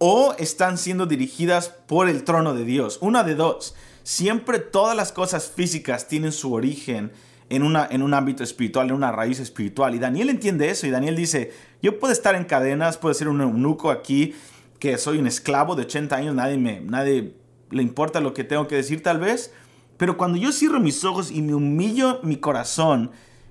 o 0.02 0.34
están 0.38 0.78
siendo 0.78 1.04
dirigidas 1.04 1.68
por 1.68 2.08
el 2.08 2.24
trono 2.24 2.54
de 2.54 2.64
Dios. 2.64 2.98
Una 3.02 3.22
de 3.22 3.34
dos. 3.34 3.74
Siempre 4.02 4.58
todas 4.58 4.96
las 4.96 5.12
cosas 5.12 5.52
físicas 5.54 6.08
tienen 6.08 6.32
su 6.32 6.54
origen 6.54 7.12
en, 7.50 7.62
una, 7.62 7.86
en 7.90 8.02
un 8.02 8.14
ámbito 8.14 8.42
espiritual, 8.42 8.88
en 8.88 8.94
una 8.94 9.12
raíz 9.12 9.40
espiritual. 9.40 9.94
Y 9.94 9.98
Daniel 9.98 10.30
entiende 10.30 10.70
eso 10.70 10.86
y 10.86 10.90
Daniel 10.90 11.16
dice, 11.16 11.52
yo 11.82 11.98
puedo 12.00 12.14
estar 12.14 12.34
en 12.34 12.44
cadenas, 12.44 12.96
puedo 12.96 13.12
ser 13.12 13.28
un 13.28 13.42
eunuco 13.42 13.90
aquí, 13.90 14.34
que 14.78 14.96
soy 14.96 15.18
un 15.18 15.26
esclavo 15.26 15.76
de 15.76 15.82
80 15.82 16.16
años, 16.16 16.34
nadie, 16.34 16.56
me, 16.56 16.80
nadie 16.80 17.34
le 17.70 17.82
importa 17.82 18.20
lo 18.20 18.32
que 18.32 18.42
tengo 18.42 18.68
que 18.68 18.76
decir 18.76 19.02
tal 19.02 19.18
vez, 19.18 19.52
pero 19.98 20.16
cuando 20.16 20.38
yo 20.38 20.50
cierro 20.50 20.80
mis 20.80 21.04
ojos 21.04 21.30
y 21.30 21.42
me 21.42 21.54
humillo 21.54 22.20
mi 22.22 22.36
corazón 22.36 23.10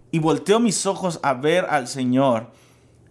y 0.10 0.18
volteo 0.18 0.60
mis 0.60 0.88
ojos 0.88 1.20
a 1.22 1.36
ver 1.36 1.68
al 1.70 1.88
Señor, 1.88 2.52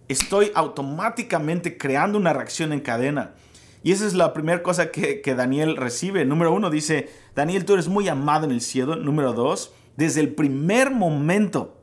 estoy 0.09 0.50
automáticamente 0.55 1.77
creando 1.79 2.19
una 2.19 2.33
reacción 2.33 2.73
en 2.73 2.81
cadena. 2.81 3.35
Y 3.83 3.93
esa 3.93 4.07
es 4.07 4.15
la 4.15 4.33
primera 4.33 4.62
cosa 4.62 4.91
que, 4.91 5.23
Daniel 5.37 5.77
recibe. 5.77 6.25
Número 6.25 6.53
uno 6.53 6.71
dice, 6.71 7.09
Daniel, 7.35 7.65
tú 7.65 7.75
eres 7.75 7.88
muy 7.88 8.09
amado 8.09 8.45
en 8.45 8.50
el 8.50 8.61
cielo. 8.61 8.97
Número 8.97 9.33
dos, 9.33 9.73
desde 9.97 10.21
el 10.21 10.35
primer 10.35 10.91
momento 10.91 11.81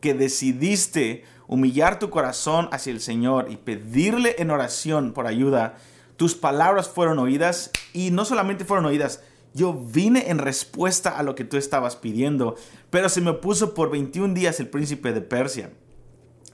que 0.00 0.14
decidiste 0.14 1.24
humillar 1.46 1.98
tu 1.98 2.10
corazón 2.10 2.68
hacia 2.72 2.92
el 2.92 3.00
Señor 3.00 3.50
y 3.50 3.56
pedirle 3.56 4.36
en 4.38 4.50
oración 4.50 5.12
por 5.12 5.26
ayuda, 5.26 5.76
tus 6.16 6.34
palabras 6.34 6.88
fueron 6.88 7.18
oídas 7.18 7.70
y 7.92 8.10
no 8.10 8.24
solamente 8.24 8.64
fueron 8.64 8.86
oídas, 8.86 9.22
yo 9.54 9.74
vine 9.74 10.30
en 10.30 10.38
respuesta 10.38 11.18
a 11.18 11.22
lo 11.22 11.34
que 11.34 11.44
tú 11.44 11.56
estabas 11.56 11.96
pidiendo, 11.96 12.56
pero 12.90 13.08
se 13.08 13.20
me 13.20 13.34
puso 13.34 13.74
por 13.74 13.90
21 13.90 14.32
días 14.34 14.60
el 14.60 14.68
príncipe 14.68 15.12
de 15.12 15.20
Persia. 15.20 15.72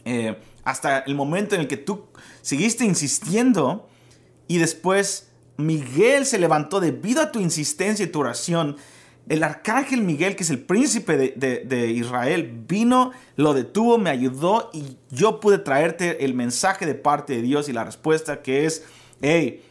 Eh, 0.05 0.37
hasta 0.69 0.99
el 0.99 1.15
momento 1.15 1.55
en 1.55 1.63
el 1.63 1.67
que 1.67 1.79
tú 1.79 2.05
seguiste 2.43 2.85
insistiendo 2.85 3.89
y 4.49 4.59
después 4.59 5.31
Miguel 5.57 6.27
se 6.27 6.39
levantó 6.39 6.79
debido 6.79 7.23
a 7.23 7.33
tu 7.33 7.41
insistencia 7.41 8.05
y 8.05 8.09
tu 8.09 8.21
oración. 8.21 8.77
el 9.31 9.43
arcángel 9.43 10.03
Miguel, 10.03 10.37
que 10.37 10.43
es 10.43 10.51
el 10.51 10.61
príncipe 10.61 11.17
de, 11.17 11.91
Israel, 11.91 12.65
vino, 12.67 13.13
lo 13.37 13.55
detuvo, 13.55 13.99
me 13.99 14.11
ayudó 14.11 14.71
y 14.75 14.97
yo 15.11 15.41
pude 15.41 15.59
traerte 15.59 16.25
el 16.25 16.35
mensaje 16.35 16.85
de 16.85 16.95
parte 16.95 17.35
de 17.35 17.43
Dios 17.43 17.69
y 17.69 17.73
la 17.73 17.85
respuesta 17.85 18.43
que 18.43 18.67
es, 18.67 18.85
hey, 19.23 19.65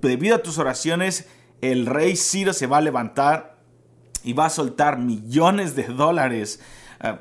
debido 0.00 0.36
a 0.36 0.42
tus 0.42 0.58
oraciones, 0.58 1.26
el 1.60 1.86
rey 1.86 2.16
Ciro 2.16 2.54
se 2.54 2.66
va 2.66 2.78
a 2.78 2.82
levantar 2.82 3.58
y 4.24 4.32
va 4.32 4.46
a 4.46 4.50
soltar 4.50 4.98
millones 4.98 5.76
de 5.76 5.84
dólares, 5.84 6.60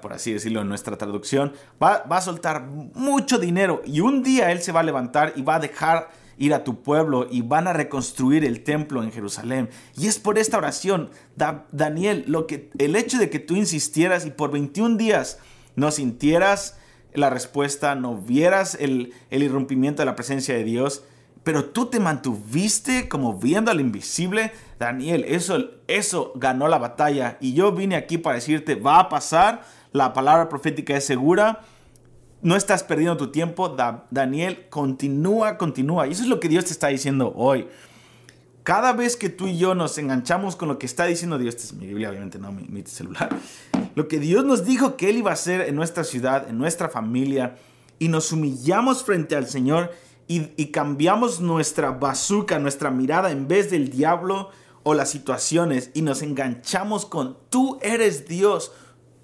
por 0.02 0.14
así 0.14 0.34
decirlo 0.34 0.62
en 0.62 0.70
nuestra 0.70 0.98
traducción, 0.98 1.54
va, 1.82 2.04
va 2.04 2.18
a 2.18 2.22
soltar 2.22 2.64
mucho 2.66 3.40
dinero 3.40 3.82
y 3.86 4.02
un 4.02 4.24
día 4.24 4.52
él 4.52 4.62
se 4.62 4.72
va 4.72 4.82
a 4.82 4.84
levantar 4.84 5.34
y 5.36 5.42
va 5.42 5.56
a 5.56 5.60
dejar 5.60 6.10
ir 6.38 6.56
a 6.56 6.64
tu 6.64 6.82
pueblo 6.82 7.28
y 7.30 7.42
van 7.42 7.68
a 7.68 7.74
reconstruir 7.74 8.44
el 8.46 8.64
templo 8.64 9.04
en 9.04 9.12
Jerusalén. 9.12 9.70
Y 9.96 10.08
es 10.08 10.18
por 10.18 10.40
esta 10.40 10.58
oración, 10.58 11.12
Daniel, 11.72 12.24
lo 12.28 12.48
que, 12.48 12.72
el 12.80 12.96
hecho 12.96 13.20
de 13.20 13.30
que 13.30 13.40
tú 13.40 13.56
insistieras 13.56 14.26
y 14.26 14.32
por 14.32 14.52
21 14.52 14.98
días 14.98 15.38
no 15.76 15.92
sintieras 15.92 16.78
la 17.14 17.30
respuesta, 17.30 17.94
no 17.94 18.18
vieras 18.18 18.76
el, 18.80 19.14
el 19.30 19.44
irrumpimiento 19.44 20.02
de 20.02 20.08
la 20.08 20.16
presencia 20.16 20.56
de 20.56 20.64
Dios, 20.64 21.04
pero 21.44 21.66
tú 21.66 21.88
te 21.88 22.00
mantuviste 22.00 23.08
como 23.08 23.38
viendo 23.38 23.70
al 23.70 23.80
invisible, 23.80 24.52
Daniel, 24.82 25.26
eso, 25.28 25.70
eso 25.88 26.34
ganó 26.36 26.68
la 26.68 26.80
batalla. 26.80 27.38
Y 27.40 27.54
yo 27.54 27.72
vine 27.72 27.96
aquí 27.96 28.18
para 28.18 28.38
decirte, 28.38 28.74
va 28.74 29.00
a 29.00 29.10
pasar, 29.10 29.62
la 29.92 30.12
palabra 30.12 30.50
profética 30.50 30.98
es 30.98 31.06
segura, 31.06 31.62
no 32.42 32.56
estás 32.56 32.84
perdiendo 32.84 33.16
tu 33.16 33.28
tiempo, 33.28 33.78
Daniel, 34.10 34.66
continúa, 34.72 35.60
continúa. 35.60 36.08
Y 36.08 36.14
eso 36.14 36.24
es 36.24 36.30
lo 36.30 36.40
que 36.40 36.50
Dios 36.50 36.66
te 36.66 36.72
está 36.72 36.88
diciendo 36.88 37.32
hoy. 37.36 37.68
Cada 38.64 38.94
vez 38.94 39.16
que 39.16 39.30
tú 39.30 39.48
y 39.48 39.60
yo 39.60 39.76
nos 39.76 40.00
enganchamos 40.00 40.56
con 40.56 40.68
lo 40.68 40.80
que 40.80 40.88
está 40.88 41.06
diciendo 41.06 41.38
Dios, 41.38 41.56
esta 41.56 41.68
es 41.68 41.74
mi 41.74 41.86
Biblia, 41.86 42.10
obviamente 42.10 42.40
no 42.40 42.52
mi, 42.52 42.82
celular, 42.84 43.30
lo 43.96 44.08
que 44.08 44.20
Dios 44.20 44.46
nos 44.46 44.66
dijo 44.66 44.98
que 44.98 45.12
Él 45.12 45.18
iba 45.18 45.30
a 45.30 45.36
hacer 45.36 45.62
en 45.62 45.76
nuestra 45.76 46.04
ciudad, 46.04 46.50
en 46.50 46.58
nuestra 46.58 46.90
familia, 46.90 47.56
y 48.00 48.08
nos 48.08 48.32
humillamos 48.32 49.04
frente 49.04 49.36
al 49.36 49.46
Señor 49.46 49.92
y, 50.28 50.68
cambiamos 50.68 51.42
nuestra 51.42 51.92
bazooka, 51.92 52.58
nuestra 52.58 52.90
mirada 52.90 53.32
en 53.32 53.48
vez 53.48 53.70
del 53.70 53.90
diablo 53.90 54.50
o 54.84 54.94
las 54.94 55.10
situaciones 55.10 55.92
y 55.94 56.02
nos 56.02 56.22
enganchamos 56.22 57.06
con 57.06 57.38
tú 57.50 57.80
eres 57.82 58.28
Dios, 58.28 58.72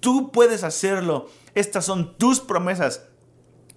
tú 0.00 0.30
puedes 0.30 0.64
hacerlo, 0.64 1.28
estas 1.54 1.84
son 1.84 2.16
tus 2.16 2.40
promesas. 2.40 3.04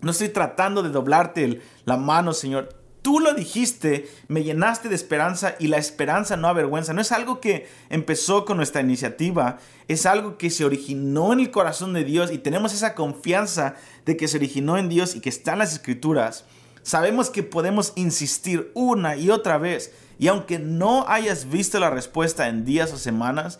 No 0.01 0.11
estoy 0.11 0.29
tratando 0.29 0.81
de 0.81 0.89
doblarte 0.89 1.61
la 1.85 1.97
mano, 1.97 2.33
Señor. 2.33 2.69
Tú 3.01 3.19
lo 3.19 3.33
dijiste, 3.33 4.09
me 4.27 4.43
llenaste 4.43 4.89
de 4.89 4.95
esperanza 4.95 5.55
y 5.59 5.67
la 5.67 5.77
esperanza 5.77 6.37
no 6.37 6.47
avergüenza. 6.47 6.93
No 6.93 7.01
es 7.01 7.11
algo 7.11 7.39
que 7.39 7.67
empezó 7.89 8.45
con 8.45 8.57
nuestra 8.57 8.81
iniciativa, 8.81 9.57
es 9.87 10.05
algo 10.05 10.37
que 10.37 10.51
se 10.51 10.65
originó 10.65 11.33
en 11.33 11.39
el 11.39 11.51
corazón 11.51 11.93
de 11.93 12.03
Dios 12.03 12.31
y 12.31 12.37
tenemos 12.37 12.73
esa 12.73 12.93
confianza 12.93 13.75
de 14.05 14.17
que 14.17 14.27
se 14.27 14.37
originó 14.37 14.77
en 14.77 14.89
Dios 14.89 15.15
y 15.15 15.19
que 15.19 15.29
está 15.29 15.53
en 15.53 15.59
las 15.59 15.73
escrituras. 15.73 16.45
Sabemos 16.83 17.29
que 17.29 17.43
podemos 17.43 17.93
insistir 17.95 18.71
una 18.73 19.15
y 19.15 19.29
otra 19.29 19.57
vez 19.57 19.93
y 20.19 20.27
aunque 20.27 20.59
no 20.59 21.07
hayas 21.07 21.49
visto 21.49 21.79
la 21.79 21.89
respuesta 21.89 22.47
en 22.47 22.65
días 22.65 22.93
o 22.93 22.97
semanas, 22.97 23.59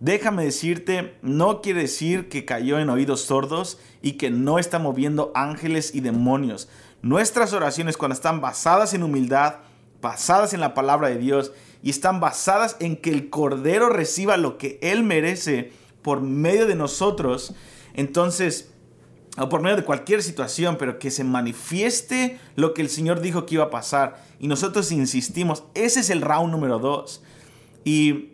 Déjame 0.00 0.44
decirte, 0.44 1.16
no 1.22 1.60
quiere 1.60 1.82
decir 1.82 2.28
que 2.28 2.44
cayó 2.44 2.78
en 2.78 2.88
oídos 2.88 3.22
sordos 3.22 3.80
y 4.00 4.12
que 4.12 4.30
no 4.30 4.60
está 4.60 4.78
moviendo 4.78 5.32
ángeles 5.34 5.92
y 5.92 6.00
demonios. 6.00 6.68
Nuestras 7.02 7.52
oraciones 7.52 7.96
cuando 7.96 8.14
están 8.14 8.40
basadas 8.40 8.94
en 8.94 9.02
humildad, 9.02 9.56
basadas 10.00 10.54
en 10.54 10.60
la 10.60 10.72
palabra 10.72 11.08
de 11.08 11.18
Dios 11.18 11.52
y 11.82 11.90
están 11.90 12.20
basadas 12.20 12.76
en 12.78 12.96
que 12.96 13.10
el 13.10 13.28
Cordero 13.28 13.88
reciba 13.88 14.36
lo 14.36 14.56
que 14.56 14.78
Él 14.82 15.02
merece 15.02 15.72
por 16.02 16.20
medio 16.20 16.66
de 16.68 16.76
nosotros, 16.76 17.54
entonces, 17.94 18.70
o 19.38 19.48
por 19.48 19.62
medio 19.62 19.76
de 19.76 19.84
cualquier 19.84 20.22
situación, 20.22 20.76
pero 20.78 20.98
que 20.98 21.10
se 21.10 21.24
manifieste 21.24 22.38
lo 22.56 22.74
que 22.74 22.82
el 22.82 22.88
Señor 22.88 23.20
dijo 23.20 23.46
que 23.46 23.54
iba 23.54 23.64
a 23.64 23.70
pasar. 23.70 24.22
Y 24.40 24.48
nosotros 24.48 24.92
insistimos, 24.92 25.64
ese 25.74 26.00
es 26.00 26.10
el 26.10 26.22
round 26.22 26.50
número 26.50 26.78
dos. 26.78 27.22
Y 27.84 28.32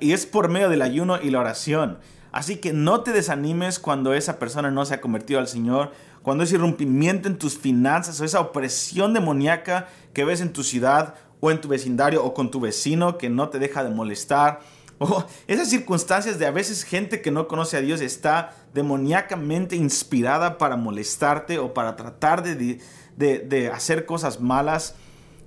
y 0.00 0.12
es 0.12 0.26
por 0.26 0.48
medio 0.48 0.68
del 0.68 0.82
ayuno 0.82 1.20
y 1.20 1.30
la 1.30 1.40
oración. 1.40 1.98
Así 2.32 2.56
que 2.56 2.72
no 2.72 3.00
te 3.00 3.12
desanimes 3.12 3.78
cuando 3.78 4.12
esa 4.12 4.38
persona 4.38 4.70
no 4.70 4.84
se 4.84 4.94
ha 4.94 5.00
convertido 5.00 5.40
al 5.40 5.48
Señor, 5.48 5.92
cuando 6.22 6.44
ese 6.44 6.56
irrumpimiento 6.56 7.28
en 7.28 7.38
tus 7.38 7.56
finanzas 7.56 8.20
o 8.20 8.24
esa 8.24 8.40
opresión 8.40 9.14
demoníaca 9.14 9.88
que 10.12 10.24
ves 10.24 10.40
en 10.40 10.52
tu 10.52 10.62
ciudad 10.62 11.14
o 11.40 11.50
en 11.50 11.60
tu 11.60 11.68
vecindario 11.68 12.24
o 12.24 12.34
con 12.34 12.50
tu 12.50 12.60
vecino 12.60 13.18
que 13.18 13.30
no 13.30 13.48
te 13.48 13.58
deja 13.58 13.84
de 13.84 13.90
molestar. 13.90 14.60
O 14.98 15.24
esas 15.46 15.70
circunstancias 15.70 16.38
de 16.38 16.46
a 16.46 16.50
veces 16.50 16.82
gente 16.82 17.22
que 17.22 17.30
no 17.30 17.46
conoce 17.46 17.76
a 17.76 17.80
Dios 17.80 18.00
está 18.00 18.54
demoníacamente 18.74 19.76
inspirada 19.76 20.58
para 20.58 20.76
molestarte 20.76 21.58
o 21.58 21.72
para 21.72 21.94
tratar 21.96 22.42
de, 22.42 22.80
de 23.16 23.70
hacer 23.70 24.06
cosas 24.06 24.40
malas. 24.40 24.96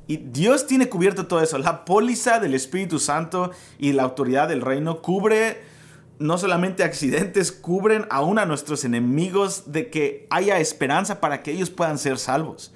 Y 0.08 0.17
Dios 0.17 0.67
tiene 0.67 0.89
cubierto 0.89 1.27
todo 1.27 1.41
eso. 1.41 1.58
La 1.58 1.86
póliza 1.86 2.39
del 2.39 2.53
Espíritu 2.53 3.00
Santo 3.00 3.51
y 3.77 3.93
la 3.93 4.03
autoridad 4.03 4.48
del 4.48 4.62
reino 4.62 5.01
cubre 5.01 5.60
no 6.22 6.38
solamente 6.38 6.84
accidentes, 6.84 7.51
cubren 7.51 8.05
aún 8.10 8.38
a 8.38 8.46
nuestros 8.46 8.86
enemigos 8.86 9.72
de 9.72 9.89
que 9.89 10.27
haya 10.29 10.60
esperanza 10.60 11.20
para 11.20 11.41
que 11.41 11.51
ellos 11.51 11.72
puedan 11.72 11.98
ser 11.98 12.20
salvos. 12.20 12.72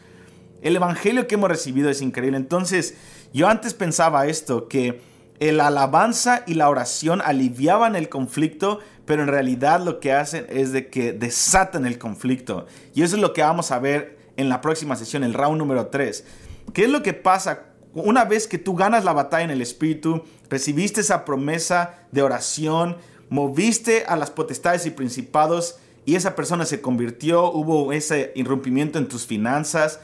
El 0.62 0.75
evangelio 0.75 1.27
que 1.27 1.36
hemos 1.36 1.50
recibido 1.50 1.89
es 1.89 2.01
increíble. 2.01 2.38
Entonces, 2.38 2.96
yo 3.34 3.48
antes 3.48 3.75
pensaba 3.75 4.25
esto, 4.25 4.67
que 4.67 5.00
el 5.39 5.60
alabanza 5.60 6.44
y 6.48 6.54
la 6.54 6.70
oración 6.70 7.22
aliviaban 7.24 7.96
el 7.96 8.10
conflicto, 8.10 8.80
pero 9.06 9.22
en 9.22 9.27
realidad 9.27 9.82
lo 9.82 10.00
que 10.00 10.13
hacen 10.13 10.46
es 10.50 10.72
de 10.72 10.89
que 10.89 11.13
desatan 11.13 11.86
el 11.86 11.98
conflicto. 11.98 12.65
Y 12.94 13.04
eso 13.04 13.15
es 13.15 13.22
lo 13.22 13.34
que 13.34 13.42
vamos 13.42 13.72
a 13.72 13.80
ver 13.80 14.18
en 14.38 14.50
la 14.50 14.62
próxima 14.62 14.96
sesión, 14.96 15.24
el 15.24 15.34
round 15.34 15.58
número 15.58 15.88
3. 15.88 16.25
¿Qué 16.74 16.86
es 16.86 16.89
lo 16.89 17.04
que 17.04 17.13
pasa 17.13 17.65
una 17.96 18.25
vez 18.25 18.48
que 18.48 18.58
tú 18.58 18.75
ganas 18.75 19.06
la 19.06 19.13
batalla 19.13 19.46
en 19.46 19.51
el 19.51 19.62
Espíritu, 19.62 20.24
recibiste 20.50 21.00
esa 21.00 21.24
promesa 21.24 21.96
de 22.12 22.22
oración, 22.22 22.98
moviste 23.30 24.04
a 24.06 24.18
las 24.18 24.32
potestades 24.32 24.86
y 24.86 24.92
principados 24.92 25.77
y 26.06 26.15
esa 26.15 26.36
persona 26.36 26.65
se 26.65 26.82
convirtió, 26.82 27.51
hubo 27.51 27.94
ese 27.94 28.34
irrumpimiento 28.36 29.00
en 29.00 29.08
tus 29.08 29.25
finanzas, 29.25 30.01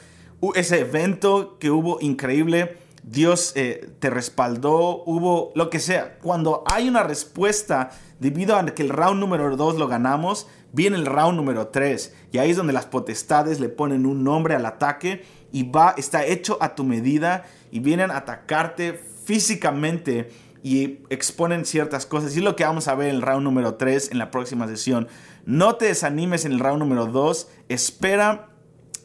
ese 0.55 0.79
evento 0.79 1.57
que 1.59 1.69
hubo 1.69 1.99
increíble, 2.01 2.77
Dios 3.03 3.53
eh, 3.55 3.89
te 3.99 4.09
respaldó, 4.09 5.03
hubo 5.05 5.51
lo 5.55 5.69
que 5.69 5.79
sea. 5.79 6.17
Cuando 6.19 6.63
hay 6.65 6.87
una 6.87 7.03
respuesta 7.03 7.91
debido 8.19 8.55
a 8.55 8.65
que 8.65 8.83
el 8.83 8.89
round 8.89 9.19
número 9.19 9.55
2 9.55 9.77
lo 9.77 9.87
ganamos, 9.87 10.47
viene 10.71 10.97
el 10.97 11.05
round 11.05 11.35
número 11.35 11.67
3 11.67 12.13
y 12.31 12.37
ahí 12.37 12.51
es 12.51 12.57
donde 12.57 12.73
las 12.73 12.85
potestades 12.85 13.59
le 13.59 13.69
ponen 13.69 14.05
un 14.05 14.23
nombre 14.23 14.55
al 14.55 14.65
ataque 14.65 15.23
y 15.51 15.69
va, 15.69 15.95
está 15.97 16.25
hecho 16.25 16.57
a 16.61 16.75
tu 16.75 16.83
medida 16.83 17.45
y 17.71 17.79
vienen 17.79 18.11
a 18.11 18.17
atacarte 18.17 18.93
físicamente 19.25 20.29
y 20.63 20.99
exponen 21.09 21.65
ciertas 21.65 22.05
cosas. 22.05 22.35
Y 22.35 22.39
es 22.39 22.43
lo 22.43 22.55
que 22.55 22.63
vamos 22.63 22.87
a 22.87 22.95
ver 22.95 23.09
en 23.09 23.15
el 23.15 23.21
round 23.21 23.43
número 23.43 23.75
3 23.75 24.11
en 24.11 24.19
la 24.19 24.29
próxima 24.29 24.67
sesión. 24.67 25.07
No 25.45 25.75
te 25.75 25.85
desanimes 25.85 26.45
en 26.45 26.53
el 26.53 26.59
round 26.59 26.79
número 26.79 27.07
2. 27.07 27.49
Espera. 27.67 28.50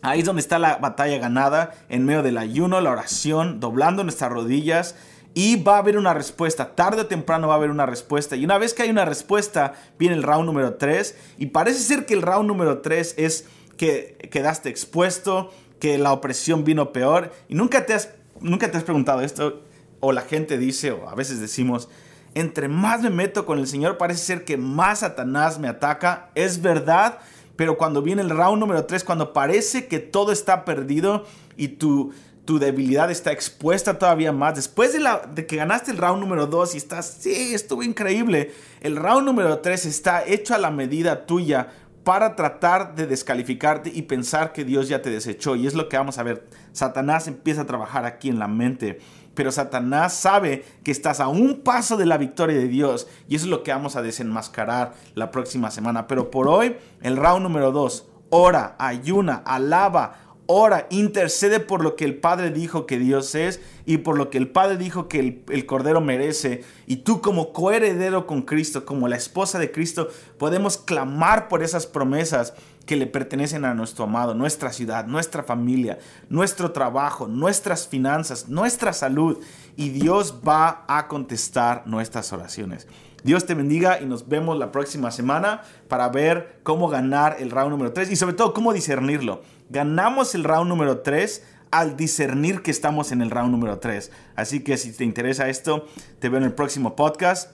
Ahí 0.07 0.21
es 0.21 0.25
donde 0.25 0.41
está 0.41 0.61
la 0.61 0.77
batalla 0.77 1.19
ganada, 1.19 1.75
en 1.89 2.05
medio 2.05 2.23
del 2.23 2.39
ayuno, 2.39 2.81
la 2.81 2.93
oración, 2.93 3.59
doblando 3.59 4.05
nuestras 4.05 4.31
rodillas. 4.31 4.95
Y 5.35 5.61
va 5.65 5.75
a 5.75 5.79
haber 5.79 5.99
una 5.99 6.15
respuesta, 6.15 6.77
tarde 6.77 7.03
o 7.03 7.07
temprano 7.07 7.49
va 7.49 7.55
a 7.55 7.57
haber 7.57 7.71
una 7.71 7.87
respuesta. 7.87 8.37
Y 8.37 8.45
una 8.45 8.57
vez 8.57 8.73
que 8.73 8.85
hay 8.85 8.91
una 8.91 9.05
respuesta, 9.05 9.75
viene 9.99 10.15
el 10.15 10.23
round 10.23 10.47
número 10.47 10.75
3. 10.75 11.17
Y 11.39 11.47
parece 11.47 11.81
ser 11.81 12.07
que 12.07 12.15
el 12.15 12.23
round 12.23 12.47
número 12.47 12.83
3 12.83 13.17
es 13.19 13.47
que 13.77 14.29
quedaste 14.31 14.69
expuesto, 14.69 15.53
que 15.81 15.99
la 15.99 16.13
opresión 16.13 16.63
vino 16.63 16.93
peor. 16.93 17.33
Y 17.49 17.57
nunca 17.57 17.85
te 17.85 17.93
has, 17.93 18.11
nunca 18.41 18.71
te 18.71 18.77
has 18.77 18.85
preguntado 18.85 19.23
esto, 19.23 19.65
o 19.99 20.13
la 20.13 20.23
gente 20.23 20.57
dice, 20.57 20.93
o 20.93 21.09
a 21.09 21.17
veces 21.17 21.41
decimos, 21.41 21.89
entre 22.35 22.69
más 22.69 23.03
me 23.03 23.11
meto 23.11 23.45
con 23.45 23.59
el 23.59 23.67
Señor, 23.67 23.99
parece 23.99 24.21
ser 24.21 24.45
que 24.45 24.57
más 24.57 25.01
Satanás 25.01 25.59
me 25.59 25.67
ataca. 25.67 26.31
Es 26.37 26.63
verdad, 26.63 27.19
pero 27.57 27.77
cuando 27.77 28.03
viene 28.03 28.23
el 28.23 28.31
round 28.31 28.61
número 28.61 28.85
3, 28.85 29.03
cuando 29.05 29.33
parece 29.33 29.87
que 29.87 29.99
todo 29.99 30.33
está 30.33 30.65
perdido 30.65 31.25
y 31.57 31.69
tu, 31.69 32.13
tu 32.45 32.59
debilidad 32.59 33.11
está 33.11 33.33
expuesta 33.33 33.99
todavía 33.99 34.33
más, 34.33 34.55
después 34.55 34.93
de, 34.93 35.01
la, 35.01 35.27
de 35.35 35.47
que 35.47 35.57
ganaste 35.57 35.91
el 35.91 35.99
round 35.99 36.21
número 36.21 36.47
2 36.47 36.75
y 36.75 36.79
estás, 36.79 37.17
sí, 37.21 37.55
estuvo 37.55 37.83
increíble, 37.83 38.53
el 38.81 38.97
round 38.97 39.27
número 39.27 39.59
3 39.59 39.87
está 39.87 40.25
hecho 40.27 40.55
a 40.55 40.59
la 40.59 40.71
medida 40.71 41.27
tuya 41.27 41.69
para 42.07 42.37
tratar 42.37 42.95
de 42.95 43.09
descalificarte 43.09 43.91
y 43.93 44.03
pensar 44.03 44.53
que 44.53 44.65
Dios 44.65 44.89
ya 44.89 45.03
te 45.03 45.11
desechó. 45.11 45.57
Y 45.57 45.67
es 45.67 45.75
lo 45.75 45.89
que 45.89 45.97
vamos 45.97 46.19
a 46.19 46.23
ver. 46.23 46.47
Satanás 46.71 47.27
empieza 47.27 47.63
a 47.63 47.67
trabajar 47.67 48.05
aquí 48.05 48.29
en 48.29 48.39
la 48.39 48.47
mente. 48.47 49.01
Pero 49.37 49.53
Satanás 49.53 50.15
sabe 50.15 50.65
que 50.83 50.91
estás 50.91 51.21
a 51.21 51.29
un 51.29 51.61
paso 51.61 51.97
de 51.97 52.07
la 52.07 52.19
victoria 52.19 52.57
de 52.57 52.69
Dios. 52.69 53.07
Y 53.29 53.37
eso 53.37 53.45
es 53.45 53.51
lo 53.51 53.63
que 53.63 53.71
vamos 53.71 53.95
a 53.95 54.03
desenmascarar 54.03 54.95
la 55.15 55.31
próxima 55.31 55.71
semana. 55.71 56.09
Pero 56.09 56.31
por 56.31 56.49
hoy, 56.49 56.77
el 57.03 57.17
round 57.17 57.43
número 57.43 57.71
2. 57.71 58.09
Ora, 58.31 58.75
ayuna, 58.79 59.43
alaba, 59.45 60.37
ora, 60.47 60.87
intercede 60.91 61.61
por 61.61 61.85
lo 61.85 61.97
que 61.97 62.05
el 62.05 62.17
Padre 62.17 62.51
dijo 62.51 62.87
que 62.87 62.99
Dios 62.99 63.35
es 63.35 63.61
y 63.85 63.99
por 63.99 64.17
lo 64.17 64.31
que 64.31 64.39
el 64.39 64.49
Padre 64.49 64.79
dijo 64.79 65.07
que 65.07 65.21
el, 65.21 65.43
el, 65.51 65.67
Cordero 65.67 66.01
merece. 66.01 66.65
Y 66.87 66.97
tú 66.97 67.21
como 67.21 67.53
coheredero 67.53 68.27
con 68.27 68.43
Cristo, 68.43 68.87
como 68.87 69.07
la 69.07 69.17
esposa 69.17 69.59
de 69.59 69.71
Cristo, 69.71 70.09
podemos 70.39 70.79
clamar 70.79 71.49
por 71.49 71.63
esas 71.63 71.87
promesas 71.87 72.55
que 72.87 72.97
le 72.97 73.07
pertenecen 73.07 73.65
a 73.65 73.75
nuestro 73.75 74.05
amado, 74.05 74.35
nuestra 74.35 74.73
ciudad, 74.73 75.07
nuestra 75.07 75.43
familia, 75.43 75.99
nuestro 76.29 76.71
trabajo, 76.71 77.27
nuestras 77.27 77.89
finanzas, 77.89 78.49
nuestra 78.49 78.93
salud. 78.93 79.39
Y 79.77 79.91
Dios 79.91 80.41
va 80.47 80.85
a 80.87 81.09
contestar 81.09 81.83
nuestras 81.87 82.33
oraciones. 82.33 82.87
Dios 83.25 83.45
te 83.45 83.55
bendiga 83.55 84.01
y 84.01 84.07
nos 84.07 84.29
vemos 84.29 84.57
la 84.57 84.71
próxima 84.71 85.11
semana 85.11 85.63
para 85.89 86.09
ver 86.09 86.61
cómo 86.63 86.89
ganar 86.89 87.37
el 87.41 87.51
round 87.51 87.73
número 87.73 87.93
3 87.93 88.13
y 88.13 88.17
sobre 88.17 88.37
todo 88.37 88.55
cómo 88.55 88.73
discernirlo. 88.73 89.43
Ganamos 89.69 90.37
el 90.37 90.45
round 90.45 90.69
número 90.69 91.01
3 91.01 91.43
al 91.73 91.97
discernir 91.97 92.63
que 92.63 92.71
estamos 92.71 93.11
en 93.11 93.21
el 93.23 93.33
round 93.33 93.51
número 93.51 93.81
3. 93.81 94.13
Así 94.37 94.61
que 94.61 94.77
si 94.77 94.93
te 94.93 95.03
interesa 95.03 95.49
esto, 95.49 95.87
te 96.21 96.29
veo 96.29 96.39
en 96.39 96.45
el 96.45 96.55
próximo 96.55 96.95
podcast 96.95 97.51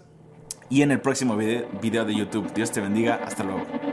y 0.69 0.83
en 0.83 0.91
el 0.91 1.01
próximo 1.01 1.37
video, 1.37 1.67
video 1.81 2.05
de 2.05 2.15
YouTube. 2.17 2.53
Dios 2.53 2.71
te 2.71 2.83
bendiga. 2.83 3.21
Hasta 3.25 3.43
luego. 3.43 3.92